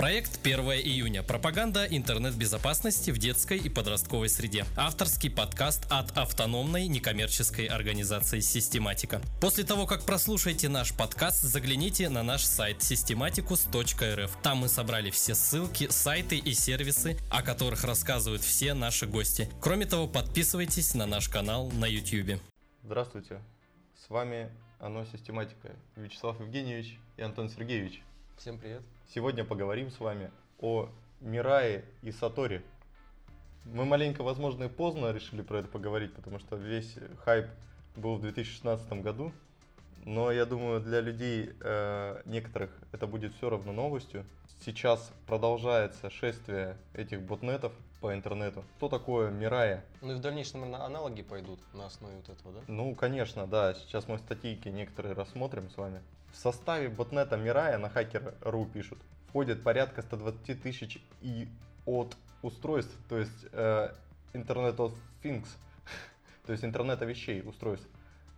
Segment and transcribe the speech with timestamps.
[0.00, 1.22] Проект 1 июня.
[1.22, 4.64] Пропаганда интернет-безопасности в детской и подростковой среде.
[4.74, 9.20] Авторский подкаст от автономной некоммерческой организации «Систематика».
[9.42, 14.30] После того, как прослушаете наш подкаст, загляните на наш сайт systematicus.rf.
[14.42, 19.50] Там мы собрали все ссылки, сайты и сервисы, о которых рассказывают все наши гости.
[19.60, 22.40] Кроме того, подписывайтесь на наш канал на YouTube.
[22.84, 23.42] Здравствуйте,
[24.02, 24.48] с вами
[24.78, 28.00] Оно Систематика, Вячеслав Евгеньевич и Антон Сергеевич.
[28.38, 28.80] Всем привет.
[29.12, 30.30] Сегодня поговорим с вами
[30.60, 30.88] о
[31.20, 32.62] Мирае и Сатори.
[33.64, 36.94] Мы маленько, возможно, и поздно решили про это поговорить, потому что весь
[37.24, 37.46] хайп
[37.96, 39.32] был в 2016 году.
[40.04, 44.24] Но я думаю, для людей э, некоторых это будет все равно новостью.
[44.64, 48.64] Сейчас продолжается шествие этих ботнетов по интернету.
[48.78, 49.84] Что такое Мирая?
[50.00, 52.60] Ну и в дальнейшем, наверное, аналоги пойдут на основе вот этого, да?
[52.66, 53.74] Ну, конечно, да.
[53.74, 56.00] Сейчас мы статейки некоторые рассмотрим с вами.
[56.32, 61.48] В составе ботнета Мирая на хакер.ру пишут, входит порядка 120 тысяч и
[61.86, 63.92] от устройств, то есть э,
[64.32, 65.46] Internet of Things,
[66.46, 67.88] то есть интернета вещей устройств.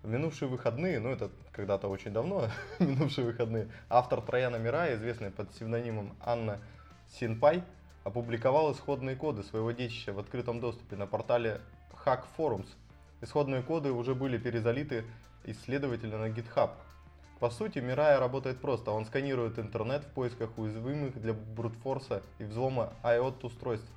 [0.03, 2.49] В минувшие выходные, ну это когда-то очень давно,
[2.81, 6.59] минувшие выходные, автор Трояна Мирая, известный под псевдонимом Анна
[7.09, 7.63] Синпай,
[8.05, 11.61] опубликовал исходные коды своего детища в открытом доступе на портале
[12.05, 12.69] Hack Forums.
[13.21, 15.05] Исходные коды уже были перезалиты
[15.45, 16.71] исследователя на GitHub.
[17.39, 18.93] По сути, Мирая работает просто.
[18.93, 23.91] Он сканирует интернет в поисках уязвимых для брутфорса и взлома IOT устройств,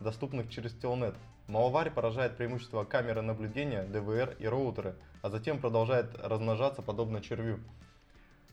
[0.00, 1.14] доступных через Telnet.
[1.46, 7.58] Малварь поражает преимущество камеры наблюдения, DVR и роутеры, а затем продолжает размножаться подобно червю.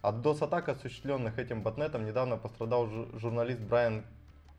[0.02, 4.04] От DOS-атак, осуществленных этим ботнетом, недавно пострадал журналист Брайан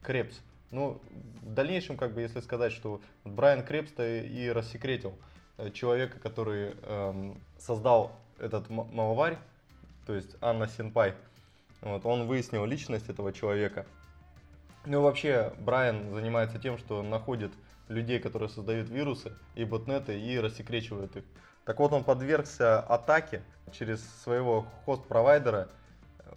[0.03, 0.41] Крепс.
[0.71, 1.01] Ну,
[1.43, 5.15] в дальнейшем, как бы, если сказать, что Брайан Крепс-то и рассекретил
[5.57, 9.39] э, человека, который эм, создал этот малварь,
[10.07, 11.15] то есть Анна Синпай.
[11.81, 13.87] Вот, он выяснил личность этого человека.
[14.85, 17.53] Ну, вообще, Брайан занимается тем, что находит
[17.89, 21.25] людей, которые создают вирусы и ботнеты, и рассекречивает их.
[21.65, 23.43] Так вот, он подвергся атаке
[23.73, 25.69] через своего хост-провайдера.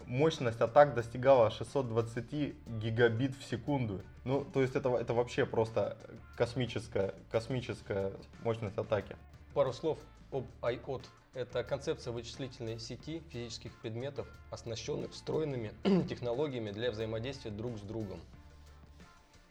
[0.06, 4.02] Мощность атак достигала 620 гигабит в секунду.
[4.24, 5.96] Ну, то есть это, это вообще просто
[6.36, 8.12] космическая, космическая
[8.42, 9.16] мощность атаки.
[9.54, 9.98] Пару слов
[10.30, 11.04] об IOT.
[11.34, 15.72] Это концепция вычислительной сети физических предметов, оснащенных встроенными
[16.08, 18.20] технологиями для взаимодействия друг с другом.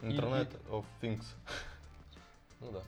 [0.00, 1.24] Internet и, of Things.
[2.60, 2.82] Ну да.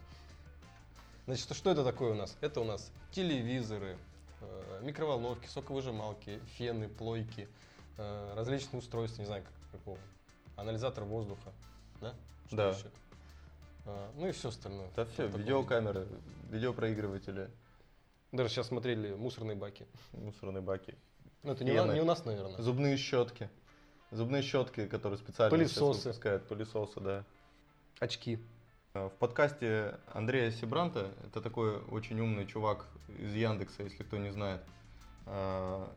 [1.26, 2.36] Значит, что это такое у нас?
[2.40, 3.96] Это у нас телевизоры,
[4.82, 7.48] микроволновки, соковыжималки, фены, плойки,
[7.96, 9.98] э, различные устройства, не знаю, как, какого.
[10.56, 11.52] Анализатор воздуха,
[12.00, 12.14] да?
[12.46, 12.68] Что да.
[12.70, 12.90] Еще?
[13.86, 14.88] А, ну и все остальное.
[14.96, 16.06] Да все, видеокамеры,
[16.50, 17.50] видеопроигрыватели.
[18.32, 19.86] Даже сейчас смотрели мусорные баки.
[20.12, 20.94] Мусорные баки.
[21.42, 22.60] Ну это не, не у нас, наверное.
[22.60, 23.50] Зубные щетки.
[24.10, 26.08] Зубные щетки, которые специально пылесосы.
[26.08, 26.48] выпускают.
[26.48, 27.24] Пылесосы, да.
[28.00, 28.38] Очки.
[28.94, 32.86] В подкасте Андрея Сибранта, это такой очень умный чувак
[33.18, 34.60] из Яндекса, если кто не знает,
[35.26, 35.92] а,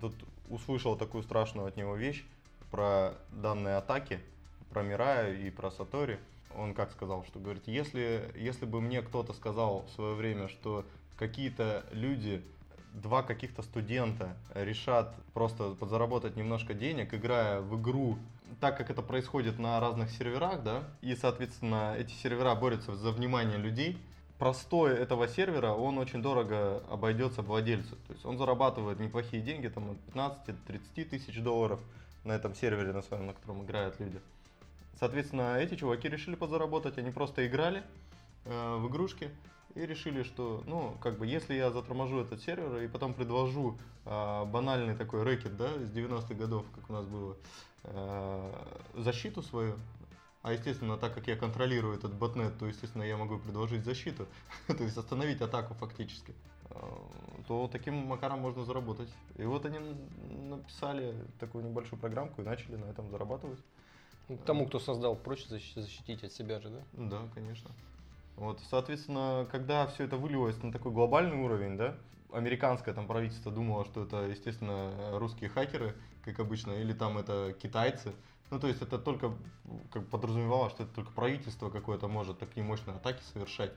[0.00, 0.14] тут
[0.48, 2.24] услышал такую страшную от него вещь
[2.70, 4.20] про данные атаки,
[4.70, 6.20] про Мирая и про Сатори.
[6.56, 10.84] Он как сказал, что говорит, если, если бы мне кто-то сказал в свое время, что
[11.16, 12.40] какие-то люди
[12.94, 18.16] два каких-то студента решат просто подзаработать немножко денег, играя в игру
[18.60, 23.58] так, как это происходит на разных серверах, да, и, соответственно, эти сервера борются за внимание
[23.58, 23.98] людей,
[24.38, 27.96] простой этого сервера, он очень дорого обойдется владельцу.
[28.06, 31.80] То есть он зарабатывает неплохие деньги, там от 15-30 тысяч долларов
[32.24, 34.20] на этом сервере, на своем, на котором играют люди.
[34.98, 37.82] Соответственно, эти чуваки решили подзаработать, они просто играли
[38.44, 39.30] э, в игрушки,
[39.74, 44.44] и решили, что, ну, как бы, если я заторможу этот сервер и потом предложу э,
[44.46, 47.36] банальный такой рэкет, да, из 90-х годов, как у нас было,
[47.84, 48.52] э,
[48.96, 49.76] защиту свою,
[50.42, 54.26] а естественно, так как я контролирую этот ботнет, то, естественно, я могу предложить защиту,
[54.66, 56.34] то есть остановить атаку фактически,
[56.70, 56.76] э,
[57.46, 59.10] то таким макаром можно заработать.
[59.36, 59.78] И вот они
[60.48, 63.60] написали такую небольшую программку и начали на этом зарабатывать.
[64.44, 66.82] Тому, кто создал, проще защитить от себя же, да?
[66.92, 67.70] Да, конечно.
[68.38, 71.96] Вот, соответственно, когда все это вылилось на такой глобальный уровень, да,
[72.32, 78.12] американское там правительство думало, что это, естественно, русские хакеры, как обычно, или там это китайцы.
[78.50, 79.32] Ну, то есть это только
[79.92, 83.72] как подразумевало, что это только правительство какое-то может такие мощные атаки совершать.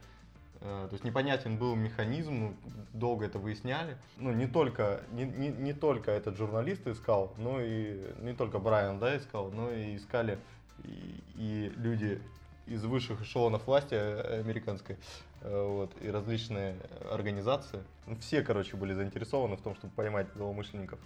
[0.60, 2.56] Э, то есть непонятен был механизм,
[2.92, 3.98] долго это выясняли.
[4.16, 9.00] Ну, не только, не, не, не только этот журналист искал, но и не только Брайан
[9.00, 10.38] да, искал, но и искали
[10.84, 12.22] и, и люди
[12.66, 14.96] из высших эшелонов власти э, американской
[15.40, 16.76] э, вот, и различные
[17.10, 17.82] организации.
[18.06, 20.98] Ну, все, короче, были заинтересованы в том, чтобы поймать злоумышленников.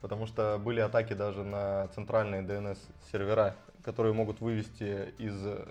[0.00, 5.34] потому что были атаки даже на центральные DNS-сервера, которые могут вывести из...
[5.44, 5.64] э,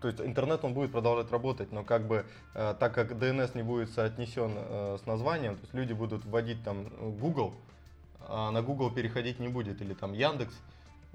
[0.00, 2.24] То есть интернет он будет продолжать работать, но как бы
[2.54, 4.56] так как DNS не будет соотнесен
[4.98, 6.88] с названием, то есть люди будут вводить там
[7.18, 7.54] Google,
[8.20, 10.54] а на Google переходить не будет, или там Яндекс,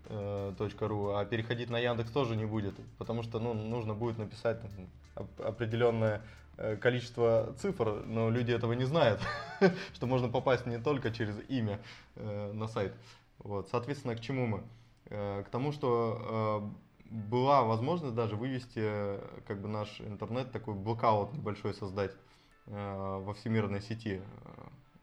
[0.09, 4.71] .ру, а переходить на Яндекс тоже не будет, потому что ну, нужно будет написать там,
[5.15, 6.21] оп- определенное
[6.57, 9.21] э, количество цифр, но люди этого не знают,
[9.93, 11.79] что можно попасть не только через имя
[12.15, 12.93] э, на сайт.
[13.39, 14.63] Вот, соответственно, к чему мы?
[15.05, 16.71] Э, К тому, что
[17.09, 19.17] была возможность даже вывести
[19.47, 22.11] как бы наш интернет такой блокаут небольшой создать
[22.65, 24.21] во всемирной сети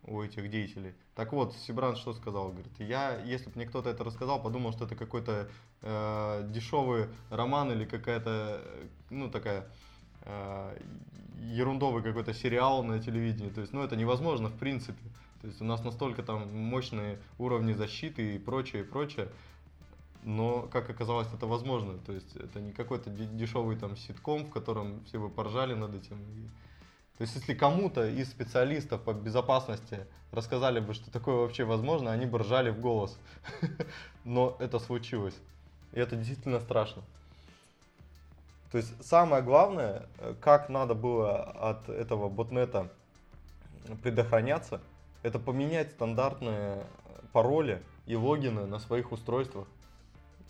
[0.06, 0.95] у этих деятелей.
[1.15, 2.51] Так вот, Сибран что сказал?
[2.51, 5.49] Говорит, я, если бы мне кто-то это рассказал, подумал, что это какой-то
[5.83, 9.67] э, дешевый роман или какая-то, э, ну, такая
[10.23, 10.79] э,
[11.41, 13.51] ерундовый какой-то сериал на телевидении.
[13.51, 15.03] То есть, ну, это невозможно в принципе.
[15.41, 19.29] То есть у нас настолько там мощные уровни защиты и прочее, и прочее.
[20.23, 21.99] Но, как оказалось, это возможно.
[21.99, 25.95] То есть это не какой-то де- дешевый там ситком, в котором все бы поржали над
[25.95, 26.17] этим.
[26.17, 26.49] И-
[27.19, 32.26] То есть если кому-то из специалистов по безопасности рассказали бы, что такое вообще возможно, они
[32.26, 33.16] бы ржали в голос.
[34.25, 35.37] Но это случилось.
[35.93, 37.02] И это действительно страшно.
[38.72, 42.90] То есть самое главное, э, как надо было от этого ботнета
[44.02, 44.81] предохраняться,
[45.22, 46.84] это поменять стандартные э,
[47.32, 49.69] пароли и логины на своих устройствах.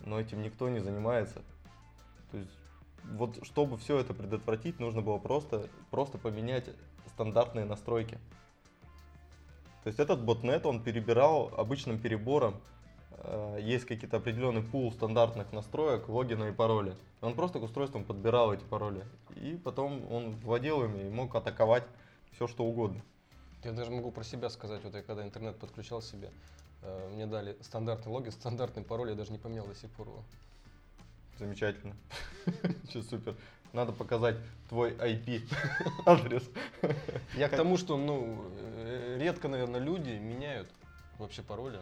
[0.07, 1.43] Но этим никто не занимается.
[2.31, 2.51] То есть
[3.13, 6.69] вот чтобы все это предотвратить, нужно было просто, просто поменять
[7.09, 8.19] стандартные настройки.
[9.83, 12.55] То есть этот ботнет, он перебирал обычным перебором.
[13.19, 16.97] Э, Есть какие-то определенный пул стандартных настроек, логина и пароля.
[17.21, 19.05] Он просто к устройствам подбирал эти пароли.
[19.37, 21.85] И потом он вводил ими и мог атаковать
[22.33, 23.03] все, что угодно.
[23.63, 26.31] Я даже могу про себя сказать, вот я когда интернет подключал себе,
[26.83, 30.25] э, мне дали стандартный логин, стандартный пароль, я даже не поменял до сих пор его.
[31.39, 31.95] Замечательно.
[32.89, 33.35] Все супер.
[33.73, 34.37] Надо показать
[34.69, 35.43] твой IP
[36.07, 36.49] адрес.
[37.35, 40.69] Я к тому, что, ну, э, редко, наверное, люди меняют
[41.19, 41.79] вообще пароли.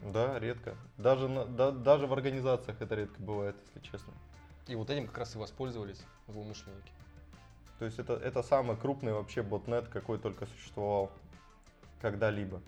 [0.00, 0.76] Да, редко.
[0.98, 4.12] Даже, на- да- даже в организациях это редко бывает, если честно.
[4.68, 6.92] И вот этим как раз и воспользовались злоумышленники.
[7.80, 11.10] То есть это, это самый крупный вообще ботнет, какой только существовал
[12.00, 12.62] когда-либо.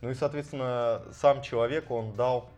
[0.00, 2.48] Ну и, соответственно, сам человек, он дал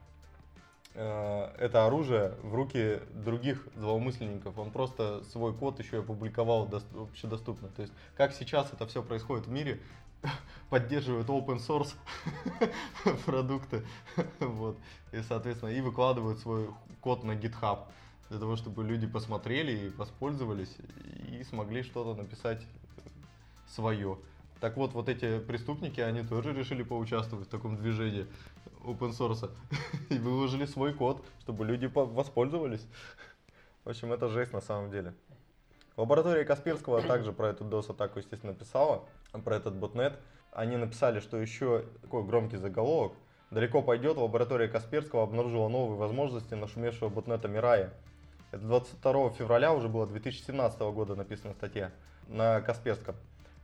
[0.94, 4.58] это оружие в руки других злоумышленников.
[4.58, 7.68] Он просто свой код еще и опубликовал дос- общедоступно.
[7.68, 9.80] То есть, как сейчас это все происходит в мире,
[10.70, 11.94] поддерживают open source
[13.26, 13.84] продукты,
[14.40, 14.76] вот,
[15.12, 16.68] и, соответственно, и выкладывают свой
[17.00, 17.86] код на GitHub
[18.28, 20.74] для того, чтобы люди посмотрели и воспользовались
[21.30, 22.62] и смогли что-то написать
[23.66, 24.18] свое.
[24.60, 28.26] Так вот, вот эти преступники, они тоже решили поучаствовать в таком движении
[28.84, 29.50] open source
[30.10, 32.86] и выложили свой код, чтобы люди по- воспользовались.
[33.84, 35.14] В общем, это жесть на самом деле.
[35.96, 39.04] Лаборатория Касперского также про эту DOS-атаку, естественно, писала,
[39.44, 40.18] про этот ботнет.
[40.52, 43.12] Они написали, что еще такой громкий заголовок.
[43.50, 47.92] Далеко пойдет, лаборатория Касперского обнаружила новые возможности нашумевшего ботнета Мирая.
[48.50, 51.90] Это 22 февраля уже было 2017 года написана статья
[52.28, 53.14] на Касперском.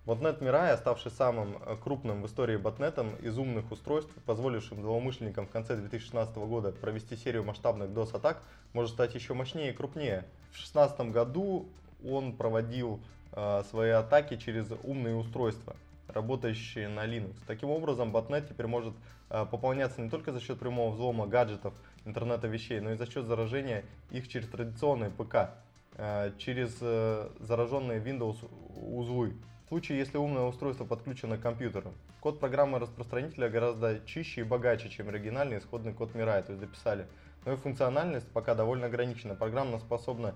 [0.08, 5.50] Ботнет Мирая, ставший самым э, крупным в истории ботнетом из умных устройств, позволившим злоумышленникам в
[5.50, 8.40] конце 2016 года провести серию масштабных DOS-атак,
[8.72, 10.24] может стать еще мощнее и крупнее.
[10.52, 11.68] В 2016 году
[12.02, 13.00] он проводил
[13.32, 17.36] э, свои атаки через умные устройства, работающие на Linux.
[17.46, 18.94] Таким образом, ботнет теперь может
[19.28, 21.74] э, пополняться не только за счет прямого взлома гаджетов
[22.06, 25.50] интернета вещей, но и за счет заражения их через традиционные ПК,
[25.98, 28.38] э, через э, зараженные Windows
[28.74, 29.36] узлы.
[29.68, 34.88] В случае, если умное устройство подключено к компьютеру, код программы распространителя гораздо чище и богаче,
[34.88, 37.06] чем оригинальный исходный код Mirai, то есть дописали.
[37.44, 39.34] Но и функциональность пока довольно ограничена.
[39.34, 40.34] Программа способна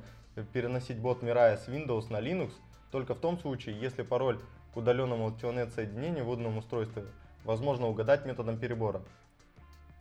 [0.53, 2.51] переносить бот Mirai с Windows на Linux
[2.91, 4.39] только в том случае, если пароль
[4.75, 7.07] к удаленному Telnet-соединению в удобном устройстве
[7.45, 9.01] возможно угадать методом перебора.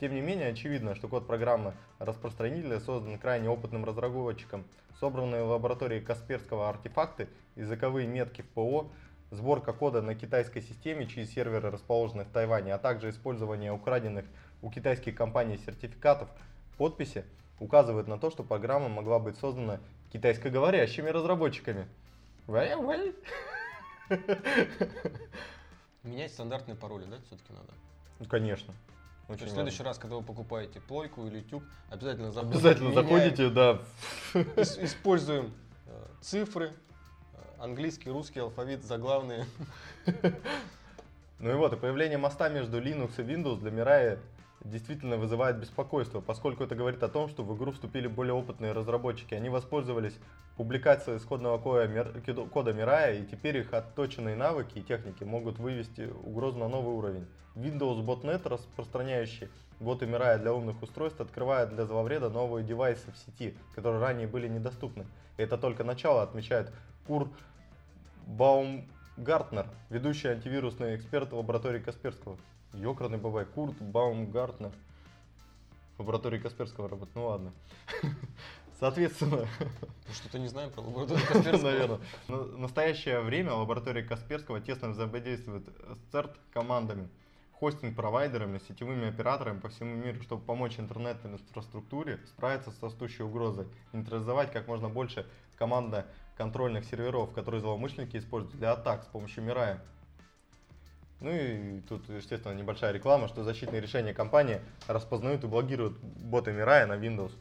[0.02, 4.66] Тем не менее, очевидно, что код программы распространителя создан крайне опытным разработчиком.
[5.00, 8.92] Собранные в лаборатории Касперского артефакты, языковые метки в ПО,
[9.32, 14.26] сборка кода на китайской системе, чьи серверы расположены в Тайване, а также использование украденных
[14.62, 16.30] у китайских компаний сертификатов,
[16.78, 17.26] подписи,
[17.60, 19.80] указывают на то, что программа могла быть создана
[20.14, 21.88] китайскоговорящими разработчиками.
[26.04, 27.74] Менять стандартные пароли, да, все-таки надо?
[28.20, 28.74] Ну, конечно.
[29.28, 32.92] То Очень есть в следующий раз, когда вы покупаете плойку или тюб, обязательно заходите, Обязательно
[32.94, 33.82] заходите, да.
[34.34, 35.54] ис- используем
[35.86, 36.74] э, цифры,
[37.62, 39.46] английский, русский алфавит, заглавные.
[41.44, 44.20] Ну и вот, и появление моста между Linux и Windows для Mirai
[44.64, 49.34] действительно вызывает беспокойство, поскольку это говорит о том, что в игру вступили более опытные разработчики.
[49.34, 50.14] Они воспользовались
[50.56, 52.14] публикацией исходного кода,
[52.54, 57.26] кода Mirai, и теперь их отточенные навыки и техники могут вывести угрозу на новый уровень.
[57.56, 59.50] Windows Botnet, распространяющий
[59.82, 64.48] боты Mirai для умных устройств, открывает для зловреда новые девайсы в сети, которые ранее были
[64.48, 65.06] недоступны.
[65.38, 66.72] И это только начало, отмечает
[67.08, 67.30] Кур
[68.28, 72.38] Баумгартнер, ведущий антивирусный эксперт лаборатории Касперского.
[72.74, 74.72] Ёкарный бабай, Курт Баумгартнер.
[75.98, 77.16] Лаборатории Касперского работает.
[77.16, 77.54] Ну ладно.
[78.80, 79.48] Соответственно...
[80.08, 81.70] Мы что-то не знаем про лабораторию Касперского.
[81.72, 82.00] Наверное.
[82.28, 87.10] В настоящее время лаборатория Касперского тесно взаимодействует с CERT командами,
[87.62, 94.68] хостинг-провайдерами, сетевыми операторами по всему миру, чтобы помочь интернет-инфраструктуре справиться с растущей угрозой, нейтрализовать как
[94.68, 95.28] можно больше
[95.60, 99.80] командно-контрольных серверов, которые злоумышленники используют для атак с помощью Мирая.
[101.20, 106.88] Ну и тут, естественно, небольшая реклама, что защитные решения компании распознают и блокируют боты Mirai
[106.88, 107.32] на Windows.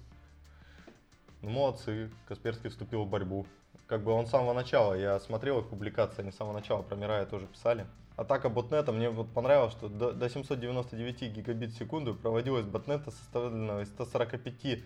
[1.41, 3.47] Ну, молодцы, Касперский вступил в борьбу.
[3.87, 6.95] Как бы он с самого начала, я смотрел их публикации, они с самого начала про
[6.95, 7.87] Mirai тоже писали.
[8.21, 13.81] Атака ботнета, мне вот понравилось, что до, до 799 гигабит в секунду проводилась ботнета, составленного
[13.81, 14.85] из 145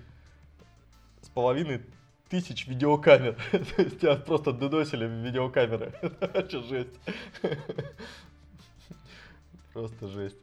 [1.21, 1.85] с половиной
[2.29, 3.35] тысяч видеокамер.
[3.51, 5.93] То есть тебя просто додосили видеокамеры.
[6.21, 6.95] Это жесть.
[9.73, 10.39] Просто жесть.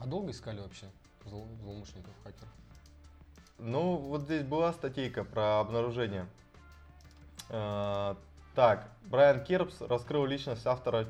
[0.00, 0.86] А долго искали вообще
[1.26, 2.50] зло, злоумышленников, хакеров?
[3.60, 6.26] Ну, вот здесь была статейка про обнаружение.
[7.50, 8.16] А,
[8.56, 11.06] так, Брайан Керпс раскрыл личность автора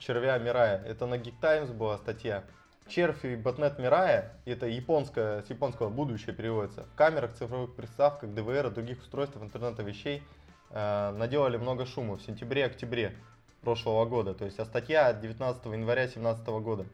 [0.00, 0.82] червя Мирая.
[0.84, 2.42] Это на Geek Times была статья.
[2.88, 8.66] Червь и ботнет Мирая, это японское, с японского будущее переводится, в камерах, цифровых приставках, ДВР
[8.66, 10.24] и других устройствах интернета вещей
[10.70, 13.14] э, наделали много шума в сентябре-октябре
[13.60, 14.34] прошлого года.
[14.34, 16.86] То есть, а статья 19 января 2017 года.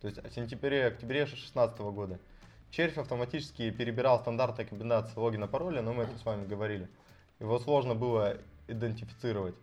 [0.00, 2.20] То есть, в сентябре-октябре 2016 года.
[2.70, 6.88] Червь автоматически перебирал стандартные комбинации логина пароля, но мы это с вами говорили.
[7.40, 8.36] Его сложно было
[8.68, 9.56] идентифицировать.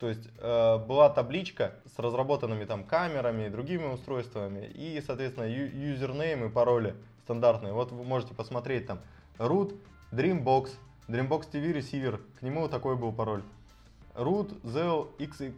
[0.00, 6.46] То есть э, была табличка с разработанными там камерами и другими устройствами и, соответственно, юзернейм
[6.46, 7.74] и пароли стандартные.
[7.74, 9.00] Вот вы можете посмотреть там
[9.38, 9.78] root,
[10.10, 10.70] Dreambox,
[11.06, 13.42] Dreambox TV receiver, к нему такой был пароль
[14.14, 15.54] root ZLXX,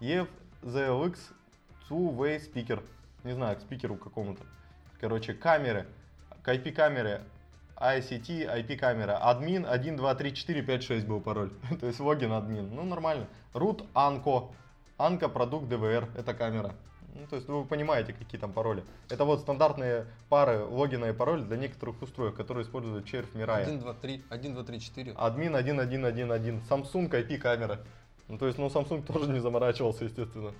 [0.00, 0.28] EF
[0.62, 1.18] ZLX
[1.90, 2.82] two-way speaker.
[3.22, 4.42] Не знаю, к спикеру какому-то.
[4.98, 5.86] Короче, камеры,
[6.42, 7.20] к IP камеры
[7.76, 11.50] ICT, IP камера, админ 1, 2, 3, 4, 5, 6 был пароль.
[11.80, 12.74] То есть логин админ.
[12.74, 13.26] Ну, нормально.
[13.52, 14.52] Root Anko.
[14.98, 16.74] Anko продукт DVR, это камера.
[17.14, 18.82] Ну, то есть вы понимаете, какие там пароли.
[19.08, 23.62] Это вот стандартные пары логина и пароль для некоторых устройств, которые используют червь Mirai.
[23.62, 25.12] 1, 2, 3, 1, 2, 3, 4.
[25.16, 26.62] Админ 1, 1, 1, 1.
[26.68, 27.78] Samsung IP камера.
[28.26, 30.52] Ну, то есть, ну, Samsung тоже не заморачивался, естественно.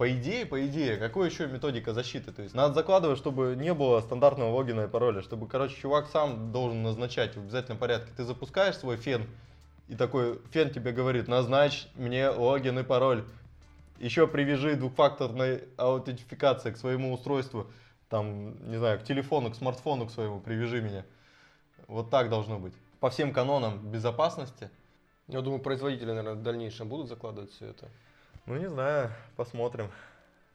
[0.00, 2.32] По идее, по идее, какой еще методика защиты?
[2.32, 6.52] То есть надо закладывать, чтобы не было стандартного логина и пароля, чтобы, короче, чувак сам
[6.52, 8.10] должен назначать в обязательном порядке.
[8.16, 9.26] Ты запускаешь свой фен,
[9.88, 13.26] и такой фен тебе говорит, назначь мне логин и пароль
[13.98, 17.66] еще привяжи двухфакторной аутентификации к своему устройству,
[18.08, 21.04] там, не знаю, к телефону, к смартфону к своему, привяжи меня.
[21.88, 22.72] Вот так должно быть.
[23.00, 24.70] По всем канонам безопасности.
[25.28, 27.90] Я думаю, производители, наверное, в дальнейшем будут закладывать все это.
[28.46, 29.90] Ну, не знаю, посмотрим.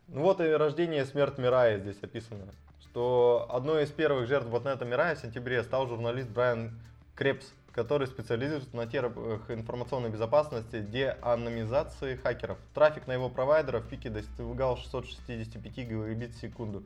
[0.08, 2.46] Ну вот и рождение и смерть Мирая здесь описано.
[2.82, 6.80] Что одной из первых жертв ботнета Мирая в сентябре стал журналист Брайан
[7.15, 12.58] Крепс, который специализируется на терминах информационной безопасности, деанонимизации хакеров.
[12.74, 16.84] Трафик на его провайдеров в пике достигал 665 гигабит в секунду.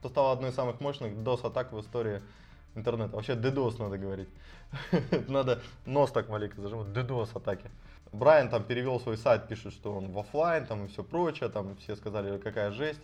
[0.00, 2.22] Это стало одной из самых мощных DOS-атак в истории
[2.74, 3.14] интернета.
[3.14, 4.28] Вообще DDoS надо говорить.
[5.28, 6.88] Надо нос так маленько зажимать.
[6.88, 7.70] DDoS атаки.
[8.12, 11.74] Брайан там перевел свой сайт, пишет, что он в офлайн, там и все прочее, там
[11.76, 13.00] все сказали, какая жесть.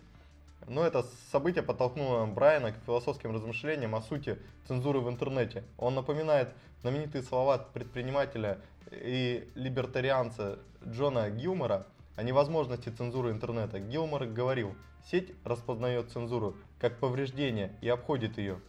[0.67, 5.65] Но это событие подтолкнуло Брайана к философским размышлениям о сути цензуры в интернете.
[5.79, 6.51] Он напоминает
[6.83, 8.59] знаменитые слова предпринимателя
[8.91, 11.87] и либертарианца Джона Гилмора
[12.17, 13.81] о невозможности цензуры интернета.
[13.81, 14.75] Гилмор говорил,
[15.11, 18.61] сеть распознает цензуру как повреждение и обходит ее.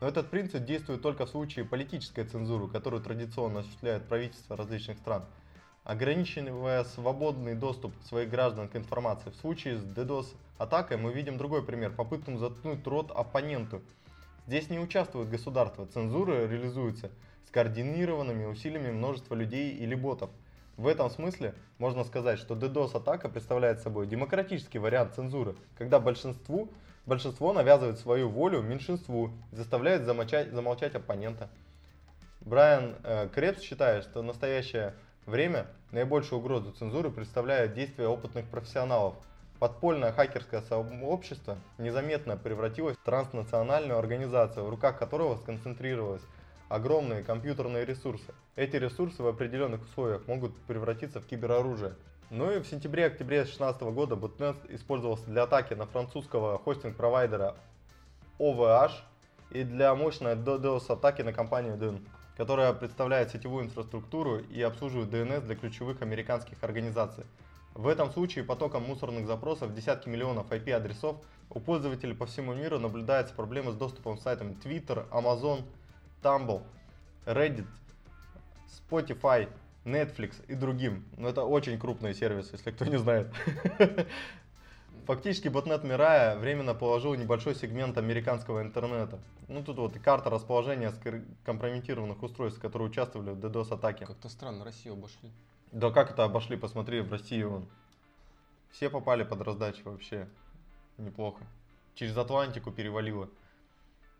[0.00, 5.24] Но этот принцип действует только в случае политической цензуры, которую традиционно осуществляет правительство различных стран–
[5.84, 9.30] ограничивая свободный доступ своих граждан к информации.
[9.30, 13.82] В случае с DDoS-атакой мы видим другой пример, попытку заткнуть рот оппоненту.
[14.46, 17.10] Здесь не участвует государство, цензура реализуется
[17.46, 20.30] скоординированными усилиями множества людей или ботов.
[20.76, 26.70] В этом смысле можно сказать, что DDoS-атака представляет собой демократический вариант цензуры, когда большинству,
[27.04, 31.50] большинство навязывает свою волю меньшинству и заставляет замолчать, замолчать оппонента.
[32.40, 34.94] Брайан э, Крепс считает, что настоящая
[35.26, 39.14] время наибольшую угрозу цензуры представляет действия опытных профессионалов,
[39.58, 46.22] подпольное хакерское сообщество незаметно превратилось в транснациональную организацию, в руках которого сконцентрировалось
[46.68, 48.34] огромные компьютерные ресурсы.
[48.56, 51.94] Эти ресурсы в определенных условиях могут превратиться в кибероружие.
[52.30, 57.56] Ну и в сентябре-октябре 2016 года Botnet использовался для атаки на французского хостинг-провайдера
[58.38, 58.92] OVH
[59.50, 62.00] и для мощной DDoS-атаки на компанию DN,
[62.36, 67.24] которая представляет сетевую инфраструктуру и обслуживает DNS для ключевых американских организаций.
[67.74, 71.16] В этом случае потоком мусорных запросов десятки миллионов IP-адресов
[71.50, 75.62] у пользователей по всему миру наблюдается проблема с доступом к сайтам Twitter, Amazon,
[76.22, 76.62] Tumble,
[77.26, 77.66] Reddit,
[78.90, 79.48] Spotify,
[79.84, 81.04] Netflix и другим.
[81.16, 83.32] Но это очень крупные сервисы, если кто не знает.
[85.12, 89.18] Фактически ботнет Мирая временно положил небольшой сегмент американского интернета.
[89.46, 90.90] Ну тут вот карта расположения
[91.44, 94.06] компрометированных устройств, которые участвовали в DDoS-атаке.
[94.06, 95.30] Как-то странно, Россию обошли.
[95.70, 97.66] Да как это обошли, посмотри, в России вон.
[98.70, 100.26] Все попали под раздачу вообще.
[100.96, 101.44] Неплохо.
[101.94, 103.28] Через Атлантику перевалило.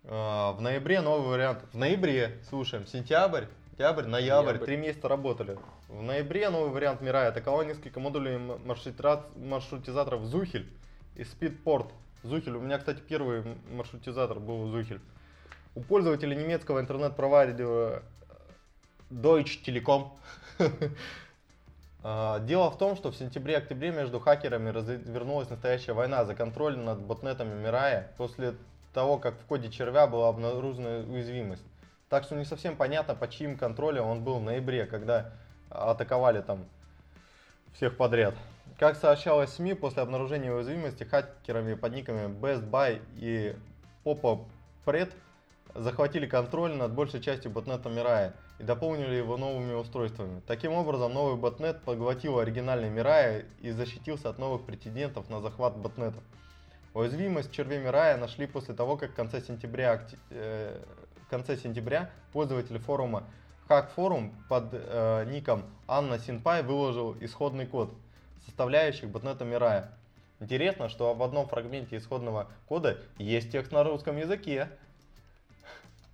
[0.04, 1.64] А, в ноябре новый вариант.
[1.72, 4.64] В ноябре, слушаем, сентябрь, октябрь, ноябрь, ноябрь.
[4.64, 5.58] три месяца работали.
[5.88, 10.68] В ноябре новый вариант Мира атаковал несколько модулей маршрутизаторов Зухель
[11.16, 11.90] и Speedport.
[12.22, 15.00] Зухель, у меня, кстати, первый маршрутизатор был Зухель.
[15.74, 18.02] У пользователей немецкого интернет-провайдера
[19.10, 20.10] Deutsche Telekom
[22.02, 27.00] а, Дело в том, что в сентябре-октябре между хакерами развернулась настоящая война за контроль над
[27.00, 28.54] ботнетами Мирая после
[28.92, 31.64] того, как в коде червя была обнаружена уязвимость.
[32.12, 35.32] Так что не совсем понятно, по чьим контролем он был в ноябре, когда
[35.70, 36.66] атаковали там
[37.72, 38.34] всех подряд.
[38.78, 43.56] Как сообщалось в СМИ, после обнаружения уязвимости хакерами под никами Best Buy и
[44.04, 44.44] Popa
[44.84, 45.10] Pred
[45.74, 50.42] захватили контроль над большей частью ботнета Mirai и дополнили его новыми устройствами.
[50.46, 56.22] Таким образом, новый ботнет поглотил оригинальный Mirai и защитился от новых претендентов на захват ботнетов.
[56.92, 60.78] Уязвимость червей Mirai нашли после того, как в конце сентября э,
[61.32, 63.24] конце сентября пользователь форума
[63.66, 67.90] Hack Forum под э, ником Анна Синпай выложил исходный код,
[68.44, 69.90] составляющий ботнета Мирая.
[70.40, 74.68] Интересно, что в одном фрагменте исходного кода есть текст на русском языке.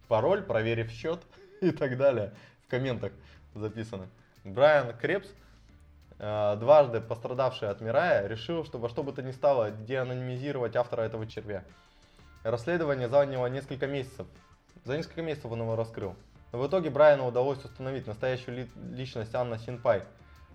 [0.06, 1.18] Пароль, проверив счет
[1.60, 2.32] и так далее.
[2.68, 3.10] В комментах
[3.56, 4.06] записано.
[4.44, 5.28] Брайан Крепс,
[6.20, 11.02] э, дважды пострадавший от Мирая, решил, что во что бы то ни стало деанонимизировать автора
[11.02, 11.64] этого червя.
[12.44, 14.28] Расследование заняло несколько месяцев,
[14.84, 16.14] за несколько месяцев он его раскрыл.
[16.52, 20.04] Но в итоге Брайану удалось установить настоящую ли, личность Анна Синпай,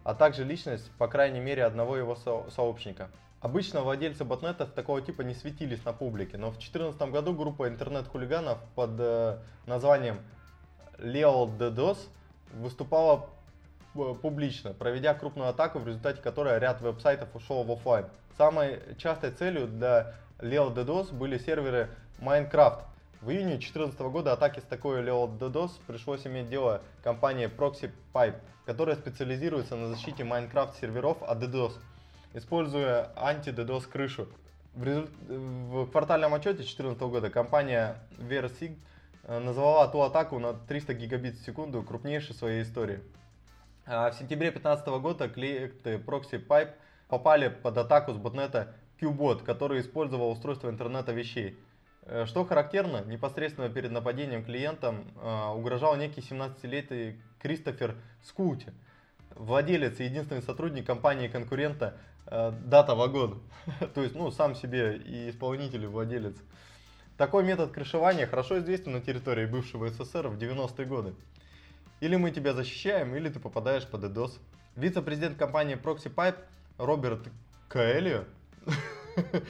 [0.04, 3.10] а также личность, по крайней мере, одного его со сообщника.
[3.42, 8.58] Обычно владельцы ботнетов такого типа не светились на публике, но в 2014 году группа интернет-хулиганов
[8.74, 10.20] под э, названием
[10.98, 11.98] Leo DDoS
[12.54, 13.28] выступала
[13.96, 18.06] э, публично, проведя крупную атаку, в результате которой ряд веб-сайтов ушел в офлайн.
[18.38, 22.84] Самой частой целью для Leo DDoS были серверы Minecraft,
[23.24, 28.36] в июне 2014 года атаки с такой Leo DDoS пришлось иметь дело компании Proxy Pipe,
[28.66, 31.74] которая специализируется на защите Minecraft серверов от DDoS,
[32.34, 34.28] используя анти-DDoS крышу.
[34.74, 35.10] В, результ...
[35.30, 38.76] в квартальном отчете 2014 года компания VerSig
[39.24, 43.00] э, назвала ту атаку на 300 гигабит в секунду крупнейшей в своей истории.
[43.86, 46.72] А в сентябре 2015 года клиенты Proxy Pipe
[47.08, 51.58] попали под атаку с ботнета QBot, который использовал устройство интернета вещей.
[52.06, 58.72] Э, что характерно, непосредственно перед нападением клиентам э, угрожал некий 17-летний Кристофер Скути,
[59.36, 63.42] владелец и единственный сотрудник компании-конкурента э, Data Wagon.
[63.94, 66.36] То есть, ну, сам себе и исполнитель, и владелец.
[67.18, 71.14] Такой метод крышевания хорошо известен на территории бывшего СССР в 90-е годы.
[72.02, 74.40] Или мы тебя защищаем, или ты попадаешь под DDoS.
[74.76, 76.38] Вице-президент компании Proxy Pipe
[76.78, 77.30] Роберт
[77.70, 78.26] Каэлио
[79.16, 79.42] Э,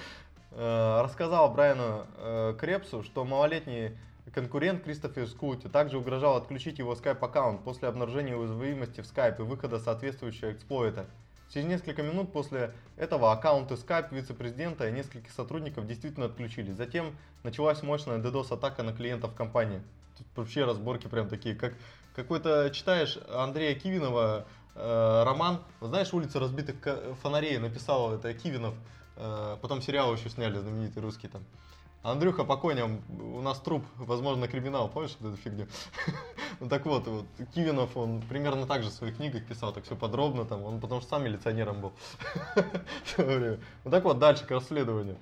[0.56, 3.98] рассказал Брайану э, Крепсу, что малолетний
[4.34, 9.80] конкурент Кристофер Скути также угрожал отключить его Skype-аккаунт после обнаружения уязвимости в Skype и выхода
[9.80, 11.08] соответствующего эксплойта.
[11.52, 16.76] Через несколько минут после этого аккаунты Skype вице-президента и нескольких сотрудников действительно отключились.
[16.76, 19.82] Затем началась мощная DDoS-атака на клиентов компании.
[20.18, 21.74] Тут вообще разборки прям такие, как
[22.16, 26.76] какой-то читаешь Андрея Кивинова э, роман, знаешь, улица разбитых
[27.22, 28.80] фонарей написал это Кивинов, Э,
[29.16, 31.44] потом сериал еще сняли, знаменитый русский там.
[32.04, 35.68] Андрюха Покойня, у нас труп, возможно, криминал, помнишь эту фигню?
[36.60, 39.96] ну так вот, вот, Кивинов, он примерно так же в своих книгах писал, так все
[39.96, 41.94] подробно там, он потому что сам милиционером был.
[43.18, 45.16] ну так вот, дальше к расследованию.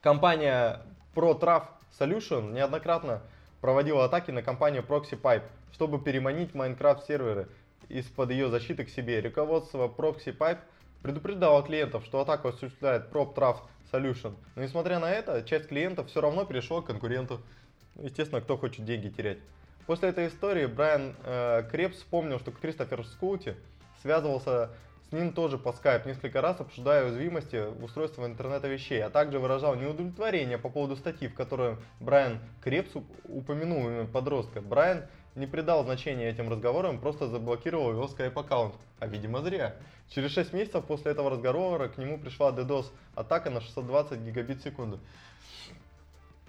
[0.00, 0.82] Компания
[1.16, 1.64] ProTraf
[1.98, 3.20] Solution неоднократно
[3.60, 7.48] проводила атаки на компанию Proxy Pipe, чтобы переманить Minecraft серверы
[7.88, 9.20] из-под ее защиты к себе.
[9.20, 10.60] Руководство Proxy Pipe
[11.04, 13.60] предупреждала клиентов, что атаку осуществляет PropTraft
[13.92, 14.34] Solution.
[14.56, 17.42] Но несмотря на это, часть клиентов все равно перешла к конкуренту.
[17.96, 19.36] Естественно, кто хочет деньги терять.
[19.84, 23.54] После этой истории Брайан э, Крепс вспомнил, что Кристофер Скути
[24.00, 24.70] связывался
[25.10, 29.74] с ним тоже по скайп несколько раз, обсуждая уязвимости устройства интернета вещей, а также выражал
[29.74, 32.92] неудовлетворение по поводу статьи, в которой Брайан Крепс
[33.24, 34.62] упомянул именно подростка.
[34.62, 35.04] Брайан
[35.34, 38.74] не придал значения этим разговорам, просто заблокировал его скайп аккаунт.
[39.00, 39.76] А видимо зря.
[40.10, 44.62] Через 6 месяцев после этого разговора к нему пришла DDoS атака на 620 гигабит в
[44.62, 45.00] секунду.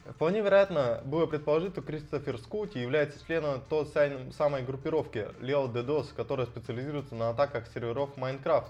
[0.06, 3.88] Вполне вероятно было предположить, что Кристофер Скути является членом той
[4.34, 8.68] самой группировки Leo DDoS, которая специализируется на атаках серверов Minecraft.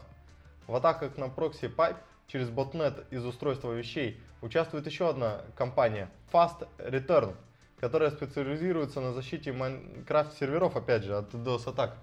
[0.68, 1.98] В атаках на прокси Pipe
[2.28, 7.36] через ботнет из устройства вещей участвует еще одна компания Fast Return,
[7.80, 11.98] которая специализируется на защите Minecraft серверов, опять же, от DDoS атак.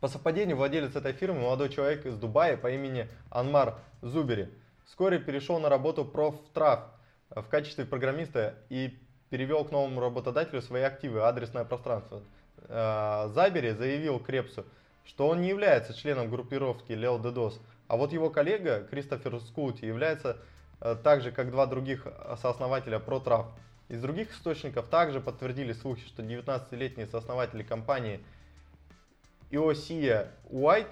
[0.00, 4.50] По совпадению, владелец этой фирмы, молодой человек из Дубая по имени Анмар Зубери,
[4.86, 6.84] вскоре перешел на работу ProfTraf–
[7.30, 8.98] в качестве программиста и
[9.30, 12.22] перевел к новому работодателю свои активы, адресное пространство.
[12.68, 14.64] Э, Забери заявил Крепсу,
[15.04, 20.38] что он не является членом группировки Leo DDoS, а вот его коллега Кристофер Скути является
[20.80, 22.06] э, так же, как два других
[22.40, 23.46] сооснователя ProTraf.
[23.90, 28.20] Из других источников также подтвердили слухи, что 19-летний сооснователь компании
[29.50, 30.86] Иосия Уайт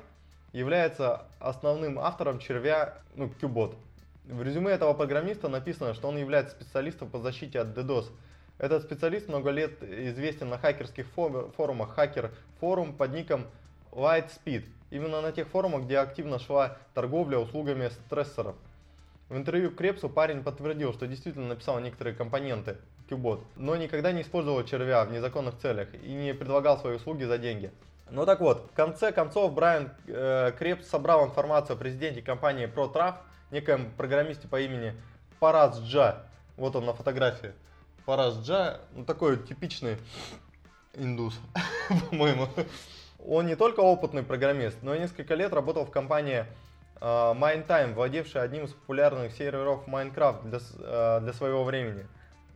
[0.53, 3.77] является основным автором червя ну, Qbot.
[4.25, 8.11] В резюме этого программиста написано, что он является специалистом по защите от DDoS.
[8.59, 13.47] Этот специалист много лет известен на хакерских форумах Hacker Forum под ником
[13.93, 14.65] Lightspeed.
[14.91, 18.57] Именно на тех форумах, где активно шла торговля услугами стрессоров.
[19.29, 22.79] В интервью Крепсу парень подтвердил, что действительно написал некоторые компоненты
[23.11, 27.37] Qbot, но никогда не использовал червя в незаконных целях и не предлагал свои услуги за
[27.37, 27.71] деньги.
[28.11, 33.17] Ну так вот, в конце концов Брайан э, Крепс собрал информацию о президенте компании ProTraf
[33.51, 34.95] некоем программисте по имени
[35.41, 36.27] Параз Джа.
[36.57, 37.53] Вот он на фотографии.
[38.07, 39.99] Параз Джа, ну такой типичный
[40.95, 41.39] индус,
[42.11, 42.49] по-моему.
[43.27, 46.47] Он не только опытный программист, но и несколько лет работал в компании
[47.01, 52.07] uh, MindTime, владевшей одним из популярных серверов Minecraft для, uh, для своего времени.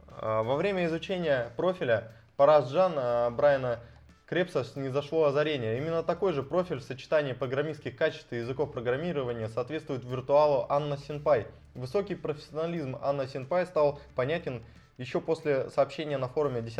[0.08, 3.80] Uh, во время изучения профиля Параз Джан Брайана
[4.26, 5.76] Крепса не зашло озарение.
[5.76, 11.46] Именно такой же профиль в сочетании программистских качеств и языков программирования соответствует виртуалу Анна Синпай.
[11.74, 14.62] Высокий профессионализм Анна Синпай стал понятен
[14.96, 16.78] еще после сообщения на форуме 10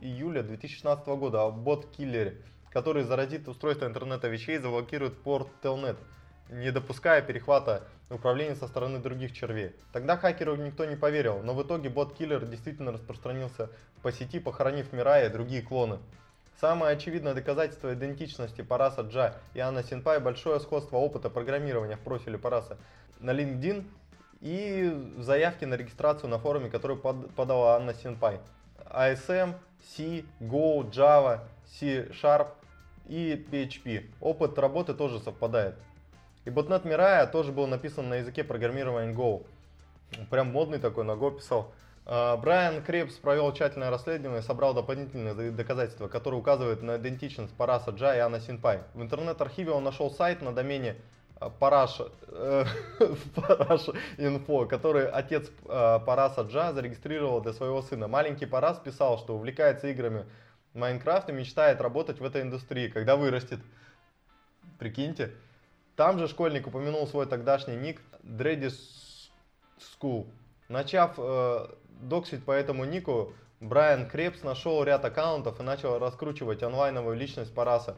[0.00, 2.36] июля 2016 года о бот-киллере,
[2.70, 5.96] который заразит устройство интернета вещей и заблокирует порт Telnet,
[6.52, 9.74] не допуская перехвата управления со стороны других червей.
[9.92, 13.70] Тогда хакеру никто не поверил, но в итоге бот-киллер действительно распространился
[14.02, 15.98] по сети, похоронив Мирая и другие клоны.
[16.60, 22.38] Самое очевидное доказательство идентичности Параса Джа и Анна Синпай– большое сходство опыта программирования в профиле
[22.38, 22.76] Параса
[23.18, 23.84] на LinkedIn
[24.40, 28.40] и заявки на регистрацию на форуме, которую подала Анна Синпай.
[28.84, 29.54] ASM,
[29.96, 32.48] C, Go, Java, C Sharp
[33.06, 34.10] и PHP.
[34.20, 35.76] Опыт работы тоже совпадает.
[36.44, 39.46] И Botnet Mirai тоже был написан на языке программирования Go.
[40.30, 41.72] Прям модный такой, на Go писал.
[42.04, 47.92] А, Брайан Крепс провел тщательное расследование и собрал дополнительные доказательства, которые указывают на идентичность Параса
[47.92, 48.80] Джа и Анна Синпай.
[48.94, 50.96] В интернет-архиве он нашел сайт на домене
[51.58, 52.64] Параш, э,
[53.34, 58.08] Параш Инфо, который отец э, Параса Джа зарегистрировал для своего сына.
[58.08, 60.26] Маленький Парас писал, что увлекается играми
[60.74, 63.60] Майнкрафт и мечтает работать в этой индустрии, когда вырастет.
[64.78, 65.32] Прикиньте.
[65.96, 68.72] Там же школьник упомянул свой тогдашний ник Dreddy
[69.78, 70.26] School.
[70.68, 71.66] Начав э,
[72.00, 77.96] доксить по этому нику, Брайан Крепс нашел ряд аккаунтов и начал раскручивать онлайновую личность Параса,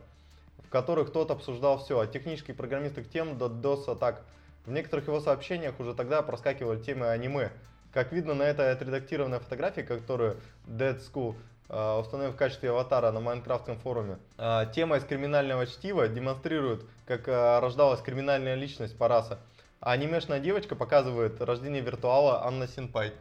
[0.58, 4.22] в которых тот обсуждал все, от технических программистских тем до DOS-атак.
[4.66, 7.52] В некоторых его сообщениях уже тогда проскакивали темы аниме.
[7.92, 11.36] Как видно на этой отредактированной фотографии, которую Dead School
[11.68, 17.28] э, установил в качестве аватара на Майнкрафтском форуме, э, тема из криминального чтива демонстрирует, как
[17.28, 19.38] э, рождалась криминальная личность Параса.
[19.80, 23.12] А анимешная девочка показывает рождение виртуала Анна Синпай.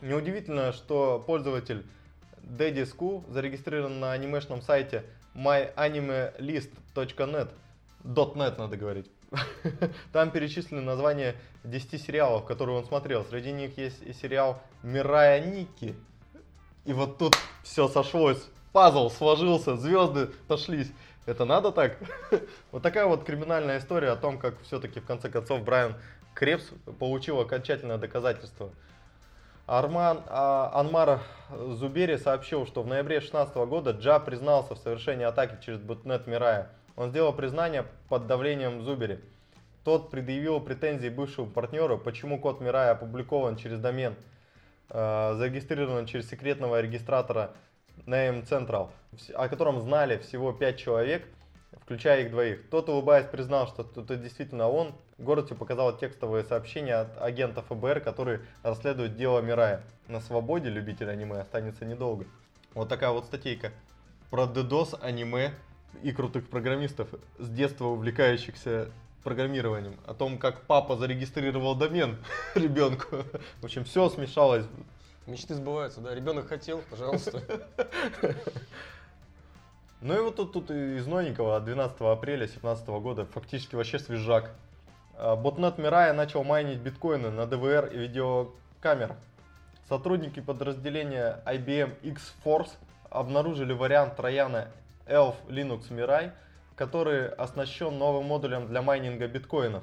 [0.00, 1.84] Неудивительно, что пользователь
[2.42, 2.84] Daddy
[3.30, 7.50] зарегистрирован на анимешном сайте myanimelist.net.
[8.04, 9.10] .net надо говорить.
[10.12, 13.24] Там перечислены названия 10 сериалов, которые он смотрел.
[13.24, 15.94] Среди них есть и сериал Мирая Ники.
[16.88, 18.42] И вот тут все сошлось.
[18.72, 20.90] Пазл сложился, звезды сошлись.
[21.26, 21.98] Это надо так?
[22.72, 25.96] вот такая вот криминальная история о том, как все-таки в конце концов Брайан
[26.32, 26.64] Крепс
[26.98, 28.70] получил окончательное доказательство
[29.66, 31.20] Арман, а, Анмар
[31.50, 36.70] Зубери сообщил, что в ноябре 2016 года Джа признался в совершении атаки через ботнет Мирая.
[36.96, 39.20] Он сделал признание под давлением Зубери.
[39.84, 44.16] Тот предъявил претензии бывшему партнеру, почему код Мирай опубликован через домен,
[44.90, 47.52] э, зарегистрирован через секретного регистратора
[48.06, 48.90] Name Central,
[49.34, 51.26] о котором знали всего 5 человек,
[51.82, 52.68] включая их двоих.
[52.70, 54.94] Тот, улыбаясь, признал, что это действительно он.
[55.18, 59.82] Городцу показал текстовые сообщения от агента ФБР, который расследует дело Мирая.
[60.06, 62.24] На свободе любитель аниме останется недолго.
[62.74, 63.72] Вот такая вот статейка
[64.30, 65.54] про DDoS, аниме
[66.02, 68.90] и крутых программистов, с детства увлекающихся
[69.22, 69.96] программированием.
[70.06, 72.18] О том, как папа зарегистрировал домен
[72.54, 73.24] ребенку.
[73.60, 74.66] В общем, все смешалось.
[75.26, 76.14] Мечты сбываются, да.
[76.14, 77.42] Ребенок хотел, пожалуйста.
[80.00, 84.52] Ну и вот тут, тут из новенького от 12 апреля 2017 года фактически вообще свежак.
[85.16, 89.16] А, Ботнет Мирая начал майнить биткоины на ДВР и видеокамерах.
[89.88, 92.70] Сотрудники подразделения IBM X-Force
[93.10, 94.68] обнаружили вариант трояна
[95.06, 96.30] Elf Linux Mirai,
[96.78, 99.82] который оснащен новым модулем для майнинга биткоинов.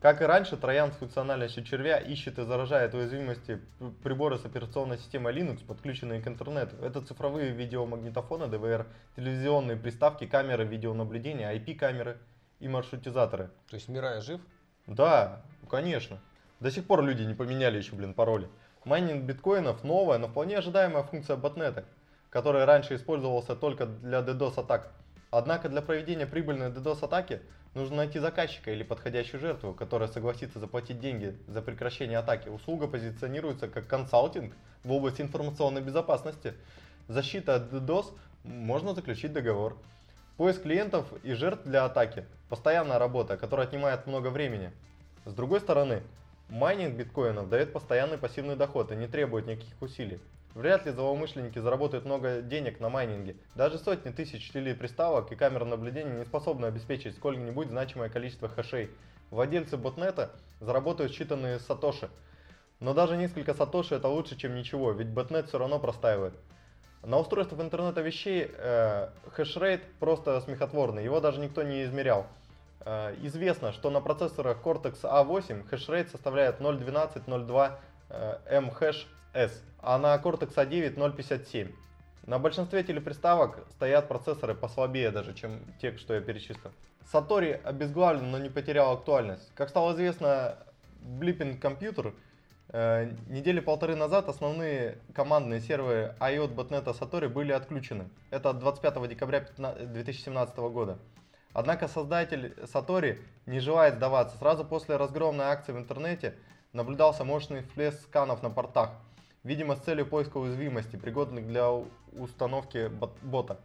[0.00, 3.60] Как и раньше, троян с функциональностью червя ищет и заражает уязвимости
[4.02, 6.74] приборы с операционной системой Linux, подключенные к интернету.
[6.82, 12.16] Это цифровые видеомагнитофоны ДВР, телевизионные приставки, камеры видеонаблюдения, IP-камеры
[12.58, 13.50] и маршрутизаторы.
[13.68, 14.40] То есть Мирая жив?
[14.86, 16.18] Да, конечно.
[16.58, 18.48] До сих пор люди не поменяли еще, блин, пароли.
[18.84, 21.84] Майнинг биткоинов новая, но вполне ожидаемая функция ботнета,
[22.30, 24.90] которая раньше использовался только для DDoS атак.
[25.32, 27.40] Однако для проведения прибыльной DDoS атаки
[27.74, 32.50] нужно найти заказчика или подходящую жертву, которая согласится заплатить деньги за прекращение атаки.
[32.50, 36.52] Услуга позиционируется как консалтинг в области информационной безопасности.
[37.08, 38.12] Защита от DDoS
[38.44, 39.78] можно заключить договор.
[40.36, 44.70] Поиск клиентов и жертв для атаки– постоянная работа, которая отнимает много времени.
[45.24, 46.02] С другой стороны,
[46.50, 50.20] майнинг биткоинов дает постоянный пассивный доход и не требует никаких усилий.
[50.54, 53.36] Вряд ли злоумышленники заработают много денег на майнинге.
[53.54, 58.90] Даже сотни тысяч телеприставок и камер наблюдения не способны обеспечить сколь-нибудь значимое количество хэшей.
[59.30, 62.10] Владельцы ботнета заработают считанные сатоши.
[62.80, 66.34] Но даже несколько сатоши это лучше, чем ничего, ведь ботнет все равно простаивает.
[67.02, 72.26] На устройствах интернета вещей э, хешрейт просто смехотворный, его даже никто не измерял.
[72.84, 77.78] Э, известно, что на процессорах Cortex A8 хешрейт составляет 0.12, 0.2,
[78.12, 81.72] Э, M-S, а на Cortex A9 057.
[82.26, 86.72] На большинстве телеприставок стоят процессоры послабее даже, чем те, что я перечислил.
[87.10, 89.50] Сатори обезглавлен, но не потерял актуальность.
[89.54, 90.58] Как стало известно,
[91.00, 92.12] Blipping Компьютер
[92.68, 98.10] э, недели полторы назад основные командные серверы IOT Botnet Satori были отключены.
[98.30, 100.98] Это 25 декабря 2017 года.
[101.54, 104.36] Однако создатель Сатори не желает сдаваться.
[104.36, 106.34] Сразу после разгромной акции в интернете
[106.72, 108.90] наблюдался мощный всплеск сканов на портах.
[109.44, 111.70] Видимо, с целью поиска уязвимости, пригодных для
[112.12, 113.58] установки бот- бота.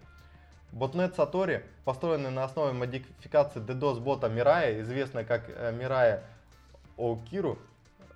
[0.71, 6.23] Ботнет Сатори, построенный на основе модификации DDoS бота Мирая, известной как э, Мирая
[6.97, 7.57] Окиру,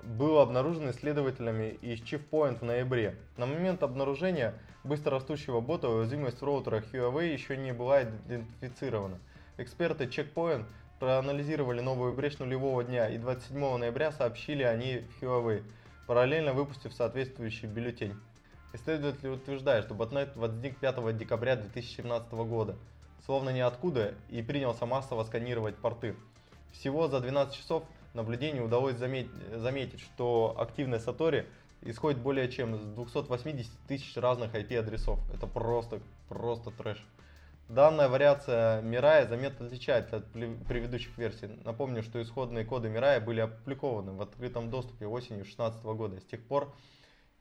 [0.03, 3.15] был обнаружен исследователями из Chief Point в ноябре.
[3.37, 9.19] На момент обнаружения быстрорастущего бота уязвимость в роутерах Huawei еще не была идентифицирована.
[9.57, 10.65] Эксперты Checkpoint
[11.01, 15.63] проанализировали новую брешь нулевого дня и 27 ноября сообщили о ней в Huawei,
[16.05, 18.13] параллельно выпустив соответствующий бюллетень.
[18.73, 22.75] Исследователи утверждают, что ботнет возник 5 декабря 2017 года,
[23.25, 26.15] словно ниоткуда, и принялся массово сканировать порты.
[26.71, 27.83] Всего за 12 часов
[28.13, 31.47] наблюдений удалось заметь- заметить, что активность Сатори
[31.81, 35.19] исходит более чем с 280 тысяч разных IP-адресов.
[35.33, 37.03] Это просто, просто трэш.
[37.69, 41.47] Данная вариация Мирая заметно отличается от предыдущих версий.
[41.63, 46.19] Напомню, что исходные коды Мирая были опубликованы в открытом доступе осенью 2016 года.
[46.19, 46.73] С тех пор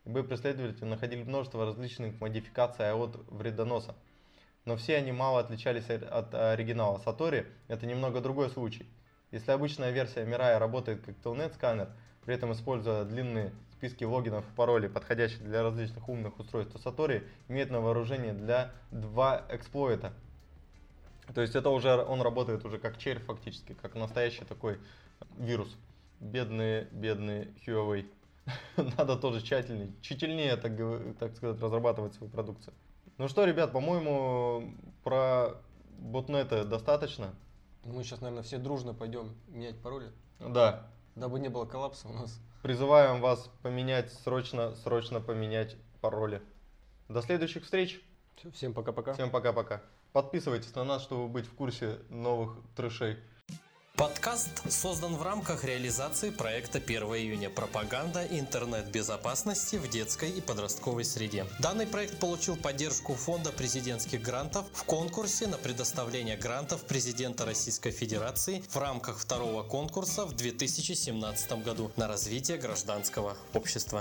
[0.04, 3.96] ИБ-преследователи находили множество различных модификаций от вредоноса.
[4.64, 6.98] Но все они мало отличались от- оригинала.
[6.98, 8.86] Сатори это немного другой случай.
[9.32, 11.88] Если обычная версия Мирая работает как Telnet сканер,
[12.24, 17.26] при этом используя длинные списки логинов и паролей, подходящих для различных умных устройств, то Сатори
[17.48, 20.12] имеет на вооружение для два эксплойта.
[21.34, 24.78] То есть это уже он работает уже как червь фактически, как настоящий такой
[25.38, 25.74] вирус.
[26.20, 28.06] Бедные, бедные Huawei.
[28.98, 30.72] Надо тоже тщательнее, тщательнее, так,
[31.18, 32.74] так сказать, разрабатывать свою продукцию.
[33.16, 35.54] Ну что, ребят, по-моему, про
[35.98, 37.34] ботнеты достаточно.
[37.84, 42.38] Мы сейчас, наверное, все дружно пойдем менять пароли, Да, дабы не было коллапса у нас.
[42.62, 46.42] Призываем вас поменять, срочно, срочно поменять пароли.
[47.08, 48.00] До следующих встреч.
[48.52, 49.14] Всем пока-пока.
[49.14, 49.82] Всем пока-пока.
[50.12, 53.18] Подписывайтесь на нас, чтобы быть в курсе новых трэшей.
[54.00, 61.44] Подкаст создан в рамках реализации проекта 1 июня «Пропаганда интернет-безопасности в детской и подростковой среде».
[61.58, 68.64] Данный проект получил поддержку Фонда президентских грантов в конкурсе на предоставление грантов президента Российской Федерации
[68.70, 73.98] в рамках второго конкурса в 2017 году на развитие гражданского общества.